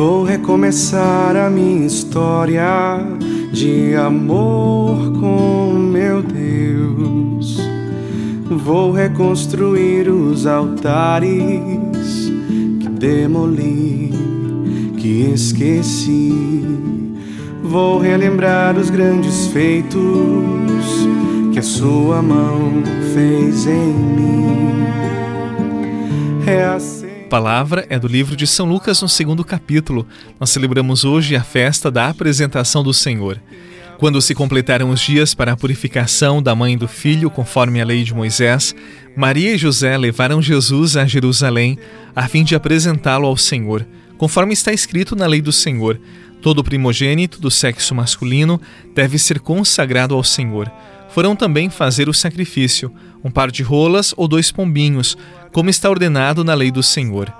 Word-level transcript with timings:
Vou 0.00 0.24
recomeçar 0.24 1.36
a 1.36 1.50
minha 1.50 1.86
história 1.86 2.64
de 3.52 3.94
amor 3.94 5.12
com 5.20 5.74
meu 5.74 6.22
Deus. 6.22 7.58
Vou 8.46 8.92
reconstruir 8.92 10.08
os 10.08 10.46
altares 10.46 12.32
que 12.80 12.88
demoli, 12.88 14.10
que 14.96 15.32
esqueci. 15.34 16.32
Vou 17.62 17.98
relembrar 17.98 18.78
os 18.78 18.88
grandes 18.88 19.48
feitos 19.48 20.00
que 21.52 21.58
a 21.58 21.62
sua 21.62 22.22
mão 22.22 22.82
fez 23.12 23.66
em 23.66 23.92
mim. 23.92 24.82
É 26.46 26.64
assim 26.64 26.99
palavra 27.30 27.86
é 27.88 27.96
do 27.96 28.08
livro 28.08 28.34
de 28.34 28.44
São 28.44 28.68
Lucas, 28.68 29.00
no 29.00 29.08
segundo 29.08 29.44
capítulo. 29.44 30.04
Nós 30.40 30.50
celebramos 30.50 31.04
hoje 31.04 31.36
a 31.36 31.44
festa 31.44 31.88
da 31.88 32.08
apresentação 32.08 32.82
do 32.82 32.92
Senhor. 32.92 33.40
Quando 33.98 34.20
se 34.20 34.34
completaram 34.34 34.90
os 34.90 35.00
dias 35.00 35.32
para 35.32 35.52
a 35.52 35.56
purificação 35.56 36.42
da 36.42 36.56
mãe 36.56 36.72
e 36.72 36.76
do 36.76 36.88
filho, 36.88 37.30
conforme 37.30 37.80
a 37.80 37.84
lei 37.84 38.02
de 38.02 38.12
Moisés, 38.12 38.74
Maria 39.16 39.54
e 39.54 39.58
José 39.58 39.96
levaram 39.96 40.42
Jesus 40.42 40.96
a 40.96 41.06
Jerusalém 41.06 41.78
a 42.16 42.26
fim 42.26 42.42
de 42.42 42.56
apresentá-lo 42.56 43.28
ao 43.28 43.36
Senhor, 43.36 43.86
conforme 44.18 44.52
está 44.52 44.72
escrito 44.72 45.14
na 45.14 45.26
lei 45.28 45.40
do 45.40 45.52
Senhor. 45.52 46.00
Todo 46.42 46.64
primogênito 46.64 47.40
do 47.40 47.50
sexo 47.50 47.94
masculino 47.94 48.60
deve 48.92 49.20
ser 49.20 49.38
consagrado 49.38 50.16
ao 50.16 50.24
Senhor. 50.24 50.68
Foram 51.10 51.36
também 51.36 51.70
fazer 51.70 52.08
o 52.08 52.14
sacrifício, 52.14 52.92
um 53.22 53.30
par 53.30 53.50
de 53.50 53.62
rolas 53.62 54.14
ou 54.16 54.26
dois 54.26 54.50
pombinhos, 54.50 55.16
como 55.52 55.70
está 55.70 55.88
ordenado 55.90 56.44
na 56.44 56.54
lei 56.54 56.70
do 56.70 56.82
Senhor. 56.82 57.32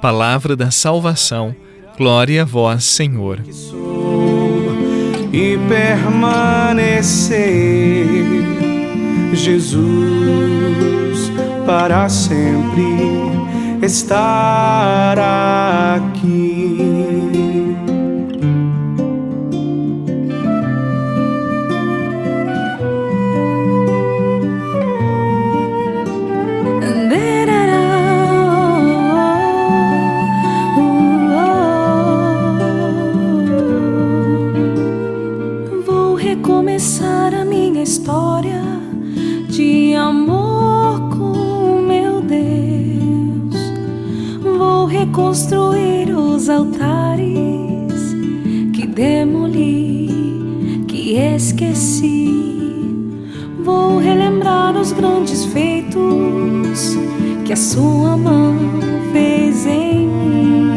Palavra 0.00 0.54
da 0.56 0.70
salvação. 0.70 1.54
Glória 1.96 2.42
a 2.42 2.44
vós, 2.44 2.84
Senhor. 2.84 3.40
E 5.32 5.58
permanecer, 5.68 7.36
Jesus, 9.32 9.84
para 11.66 12.08
sempre 12.08 12.84
estar 13.82 15.18
aqui. 15.98 16.93
Reconstruir 45.14 46.10
os 46.10 46.48
altares 46.48 48.14
que 48.72 48.86
demoli, 48.86 50.84
que 50.88 51.16
esqueci. 51.16 52.32
Vou 53.62 53.98
relembrar 53.98 54.76
os 54.76 54.92
grandes 54.92 55.44
feitos 55.46 56.96
que 57.44 57.52
a 57.52 57.56
sua 57.56 58.16
mão 58.16 58.56
fez 59.12 59.66
em 59.66 60.08
mim, 60.08 60.70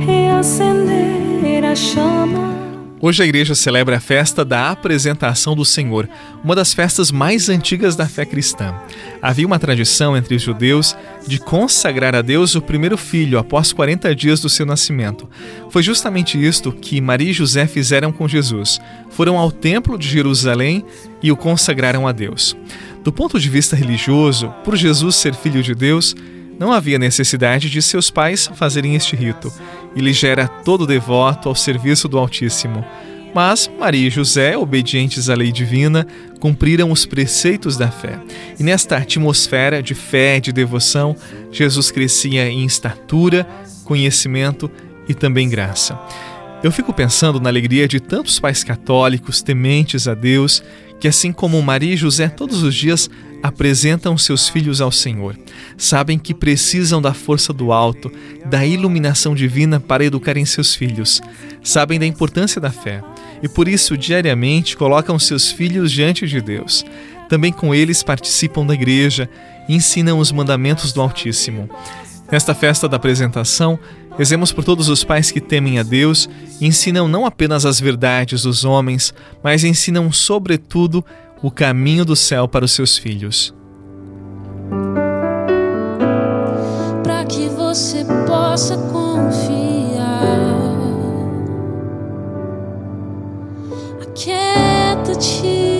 reacender 0.00 1.64
a 1.64 1.74
chama 1.74 2.43
Hoje 3.06 3.22
a 3.22 3.26
igreja 3.26 3.54
celebra 3.54 3.98
a 3.98 4.00
festa 4.00 4.46
da 4.46 4.70
apresentação 4.70 5.54
do 5.54 5.62
Senhor, 5.62 6.08
uma 6.42 6.54
das 6.54 6.72
festas 6.72 7.12
mais 7.12 7.50
antigas 7.50 7.94
da 7.94 8.08
fé 8.08 8.24
cristã. 8.24 8.74
Havia 9.20 9.46
uma 9.46 9.58
tradição 9.58 10.16
entre 10.16 10.34
os 10.34 10.40
judeus 10.40 10.96
de 11.26 11.38
consagrar 11.38 12.14
a 12.14 12.22
Deus 12.22 12.54
o 12.54 12.62
primeiro 12.62 12.96
filho 12.96 13.38
após 13.38 13.74
40 13.74 14.16
dias 14.16 14.40
do 14.40 14.48
seu 14.48 14.64
nascimento. 14.64 15.28
Foi 15.68 15.82
justamente 15.82 16.42
isto 16.42 16.72
que 16.72 16.98
Maria 16.98 17.28
e 17.28 17.34
José 17.34 17.66
fizeram 17.66 18.10
com 18.10 18.26
Jesus. 18.26 18.80
Foram 19.10 19.36
ao 19.36 19.52
templo 19.52 19.98
de 19.98 20.08
Jerusalém 20.08 20.82
e 21.22 21.30
o 21.30 21.36
consagraram 21.36 22.08
a 22.08 22.12
Deus. 22.12 22.56
Do 23.02 23.12
ponto 23.12 23.38
de 23.38 23.50
vista 23.50 23.76
religioso, 23.76 24.48
por 24.64 24.76
Jesus 24.76 25.16
ser 25.16 25.34
filho 25.34 25.62
de 25.62 25.74
Deus, 25.74 26.16
não 26.58 26.72
havia 26.72 26.98
necessidade 26.98 27.68
de 27.68 27.82
seus 27.82 28.10
pais 28.10 28.50
fazerem 28.54 28.94
este 28.94 29.16
rito. 29.16 29.52
Ele 29.96 30.12
era 30.24 30.46
todo 30.48 30.86
devoto 30.86 31.48
ao 31.48 31.54
serviço 31.54 32.08
do 32.08 32.18
Altíssimo. 32.18 32.84
Mas 33.34 33.68
Maria 33.80 34.06
e 34.06 34.10
José, 34.10 34.56
obedientes 34.56 35.28
à 35.28 35.34
lei 35.34 35.50
divina, 35.50 36.06
cumpriram 36.38 36.92
os 36.92 37.04
preceitos 37.04 37.76
da 37.76 37.90
fé. 37.90 38.20
E 38.58 38.62
nesta 38.62 38.96
atmosfera 38.96 39.82
de 39.82 39.92
fé 39.92 40.36
e 40.36 40.40
de 40.40 40.52
devoção, 40.52 41.16
Jesus 41.50 41.90
crescia 41.90 42.48
em 42.48 42.64
estatura, 42.64 43.44
conhecimento 43.84 44.70
e 45.08 45.14
também 45.14 45.48
graça. 45.48 45.98
Eu 46.62 46.70
fico 46.70 46.94
pensando 46.94 47.40
na 47.40 47.50
alegria 47.50 47.88
de 47.88 47.98
tantos 47.98 48.38
pais 48.38 48.62
católicos 48.62 49.42
tementes 49.42 50.06
a 50.06 50.14
Deus, 50.14 50.62
que 51.00 51.08
assim 51.08 51.32
como 51.32 51.60
Maria 51.62 51.94
e 51.94 51.96
José 51.96 52.28
todos 52.28 52.62
os 52.62 52.74
dias 52.74 53.10
apresentam 53.42 54.16
seus 54.16 54.48
filhos 54.48 54.80
ao 54.80 54.90
Senhor. 54.90 55.36
Sabem 55.76 56.18
que 56.18 56.32
precisam 56.32 57.02
da 57.02 57.12
força 57.12 57.52
do 57.52 57.72
alto, 57.72 58.10
da 58.46 58.64
iluminação 58.64 59.34
divina 59.34 59.78
para 59.78 60.04
educarem 60.04 60.46
seus 60.46 60.74
filhos. 60.74 61.20
Sabem 61.62 61.98
da 61.98 62.06
importância 62.06 62.58
da 62.58 62.70
fé 62.70 63.02
e 63.42 63.48
por 63.48 63.68
isso 63.68 63.98
diariamente 63.98 64.76
colocam 64.76 65.18
seus 65.18 65.52
filhos 65.52 65.92
diante 65.92 66.26
de 66.26 66.40
Deus. 66.40 66.86
Também 67.28 67.52
com 67.52 67.74
eles 67.74 68.02
participam 68.02 68.64
da 68.64 68.72
igreja 68.72 69.28
e 69.68 69.74
ensinam 69.74 70.18
os 70.18 70.32
mandamentos 70.32 70.92
do 70.92 71.02
Altíssimo. 71.02 71.68
Nesta 72.32 72.54
festa 72.54 72.88
da 72.88 72.96
apresentação, 72.96 73.78
rezemos 74.18 74.52
por 74.52 74.64
todos 74.64 74.88
os 74.88 75.04
pais 75.04 75.30
que 75.30 75.40
temem 75.40 75.78
a 75.78 75.82
Deus 75.82 76.28
e 76.60 76.66
ensinam 76.66 77.08
não 77.08 77.26
apenas 77.26 77.66
as 77.66 77.80
verdades 77.80 78.42
dos 78.42 78.64
homens, 78.64 79.12
mas 79.42 79.64
ensinam, 79.64 80.10
sobretudo, 80.12 81.04
o 81.42 81.50
caminho 81.50 82.04
do 82.04 82.16
céu 82.16 82.48
para 82.48 82.64
os 82.64 82.72
seus 82.72 82.96
filhos. 82.96 83.54
Para 87.02 87.24
que 87.26 87.48
você 87.48 88.04
possa 88.26 88.76
confiar, 88.76 90.04
aquieta-te. 94.02 95.73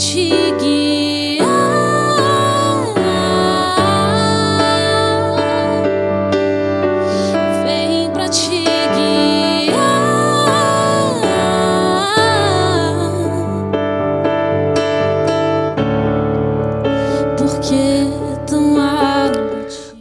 ti. 0.00 0.39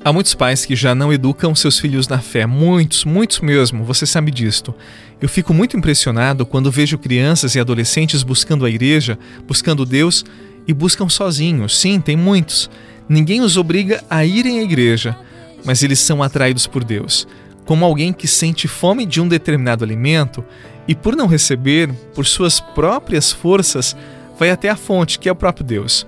Há 0.09 0.11
muitos 0.11 0.33
pais 0.33 0.65
que 0.65 0.75
já 0.75 0.95
não 0.95 1.13
educam 1.13 1.53
seus 1.53 1.77
filhos 1.77 2.07
na 2.07 2.17
fé, 2.17 2.47
muitos, 2.47 3.05
muitos 3.05 3.41
mesmo, 3.41 3.83
você 3.83 4.07
sabe 4.07 4.31
disto. 4.31 4.73
Eu 5.21 5.29
fico 5.29 5.53
muito 5.53 5.77
impressionado 5.77 6.47
quando 6.47 6.71
vejo 6.71 6.97
crianças 6.97 7.53
e 7.53 7.59
adolescentes 7.59 8.23
buscando 8.23 8.65
a 8.65 8.71
igreja, 8.71 9.19
buscando 9.47 9.85
Deus 9.85 10.25
e 10.67 10.73
buscam 10.73 11.07
sozinhos. 11.09 11.79
Sim, 11.79 12.01
tem 12.01 12.17
muitos. 12.17 12.71
Ninguém 13.07 13.41
os 13.41 13.55
obriga 13.55 14.03
a 14.09 14.25
irem 14.25 14.57
à 14.57 14.63
igreja, 14.63 15.15
mas 15.63 15.83
eles 15.83 15.99
são 15.99 16.23
atraídos 16.23 16.65
por 16.65 16.83
Deus. 16.83 17.27
Como 17.63 17.85
alguém 17.85 18.11
que 18.11 18.27
sente 18.27 18.67
fome 18.67 19.05
de 19.05 19.21
um 19.21 19.27
determinado 19.27 19.83
alimento 19.83 20.43
e, 20.87 20.95
por 20.95 21.15
não 21.15 21.27
receber, 21.27 21.87
por 22.15 22.25
suas 22.25 22.59
próprias 22.59 23.31
forças, 23.31 23.95
vai 24.39 24.49
até 24.49 24.69
a 24.69 24.75
fonte, 24.75 25.19
que 25.19 25.29
é 25.29 25.31
o 25.31 25.35
próprio 25.35 25.63
Deus. 25.63 26.07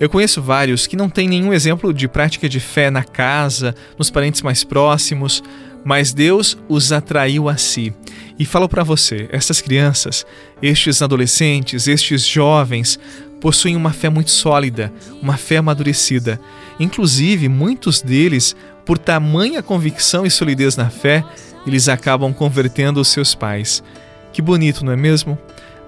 Eu 0.00 0.08
conheço 0.08 0.40
vários 0.40 0.86
que 0.86 0.96
não 0.96 1.10
têm 1.10 1.28
nenhum 1.28 1.52
exemplo 1.52 1.92
de 1.92 2.08
prática 2.08 2.48
de 2.48 2.58
fé 2.58 2.90
na 2.90 3.04
casa, 3.04 3.74
nos 3.98 4.10
parentes 4.10 4.40
mais 4.40 4.64
próximos, 4.64 5.42
mas 5.84 6.14
Deus 6.14 6.56
os 6.70 6.90
atraiu 6.90 7.50
a 7.50 7.58
si. 7.58 7.92
E 8.38 8.46
falo 8.46 8.66
para 8.66 8.82
você, 8.82 9.28
essas 9.30 9.60
crianças, 9.60 10.24
estes 10.62 11.02
adolescentes, 11.02 11.86
estes 11.86 12.26
jovens, 12.26 12.98
possuem 13.42 13.76
uma 13.76 13.92
fé 13.92 14.08
muito 14.08 14.30
sólida, 14.30 14.90
uma 15.20 15.36
fé 15.36 15.58
amadurecida. 15.58 16.40
Inclusive, 16.78 17.46
muitos 17.46 18.00
deles, 18.00 18.56
por 18.86 18.96
tamanha 18.96 19.62
convicção 19.62 20.24
e 20.24 20.30
solidez 20.30 20.76
na 20.76 20.88
fé, 20.88 21.22
eles 21.66 21.90
acabam 21.90 22.32
convertendo 22.32 23.02
os 23.02 23.08
seus 23.08 23.34
pais. 23.34 23.84
Que 24.32 24.40
bonito, 24.40 24.82
não 24.82 24.92
é 24.94 24.96
mesmo? 24.96 25.38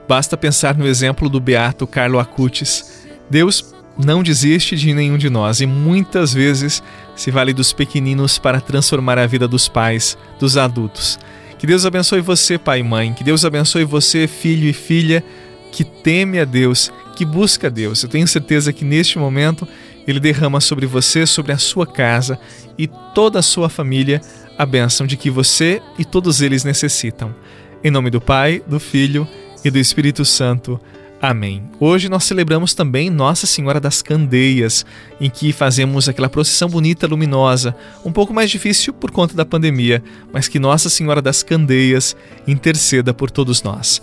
Basta 0.06 0.36
pensar 0.36 0.76
no 0.76 0.86
exemplo 0.86 1.30
do 1.30 1.40
beato 1.40 1.86
Carlo 1.86 2.18
Acutis. 2.18 3.06
Deus 3.30 3.71
não 3.98 4.22
desiste 4.22 4.76
de 4.76 4.92
nenhum 4.94 5.18
de 5.18 5.28
nós 5.28 5.60
e 5.60 5.66
muitas 5.66 6.32
vezes 6.32 6.82
se 7.14 7.30
vale 7.30 7.52
dos 7.52 7.72
pequeninos 7.72 8.38
para 8.38 8.60
transformar 8.60 9.18
a 9.18 9.26
vida 9.26 9.46
dos 9.46 9.68
pais, 9.68 10.16
dos 10.38 10.56
adultos. 10.56 11.18
Que 11.58 11.66
Deus 11.66 11.86
abençoe 11.86 12.20
você, 12.20 12.58
pai 12.58 12.80
e 12.80 12.82
mãe. 12.82 13.12
Que 13.12 13.22
Deus 13.22 13.44
abençoe 13.44 13.84
você, 13.84 14.26
filho 14.26 14.68
e 14.68 14.72
filha, 14.72 15.22
que 15.70 15.84
teme 15.84 16.40
a 16.40 16.44
Deus, 16.44 16.92
que 17.14 17.24
busca 17.24 17.68
a 17.68 17.70
Deus. 17.70 18.02
Eu 18.02 18.08
tenho 18.08 18.26
certeza 18.26 18.72
que 18.72 18.84
neste 18.84 19.18
momento 19.18 19.68
Ele 20.06 20.18
derrama 20.18 20.60
sobre 20.60 20.86
você, 20.86 21.26
sobre 21.26 21.52
a 21.52 21.58
sua 21.58 21.86
casa 21.86 22.38
e 22.76 22.88
toda 23.14 23.38
a 23.38 23.42
sua 23.42 23.68
família 23.68 24.20
a 24.58 24.66
bênção 24.66 25.06
de 25.06 25.16
que 25.16 25.30
você 25.30 25.80
e 25.98 26.04
todos 26.04 26.40
eles 26.40 26.64
necessitam. 26.64 27.34
Em 27.82 27.90
nome 27.90 28.10
do 28.10 28.20
Pai, 28.20 28.62
do 28.66 28.78
Filho 28.78 29.26
e 29.64 29.70
do 29.70 29.78
Espírito 29.78 30.24
Santo. 30.24 30.80
Amém. 31.22 31.62
Hoje 31.78 32.08
nós 32.08 32.24
celebramos 32.24 32.74
também 32.74 33.08
Nossa 33.08 33.46
Senhora 33.46 33.78
das 33.78 34.02
Candeias, 34.02 34.84
em 35.20 35.30
que 35.30 35.52
fazemos 35.52 36.08
aquela 36.08 36.28
procissão 36.28 36.68
bonita, 36.68 37.06
luminosa, 37.06 37.76
um 38.04 38.10
pouco 38.10 38.34
mais 38.34 38.50
difícil 38.50 38.92
por 38.92 39.12
conta 39.12 39.32
da 39.32 39.44
pandemia, 39.44 40.02
mas 40.32 40.48
que 40.48 40.58
Nossa 40.58 40.90
Senhora 40.90 41.22
das 41.22 41.44
Candeias 41.44 42.16
interceda 42.44 43.14
por 43.14 43.30
todos 43.30 43.62
nós. 43.62 44.02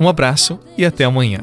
Um 0.00 0.08
abraço 0.08 0.58
e 0.76 0.84
até 0.84 1.04
amanhã. 1.04 1.42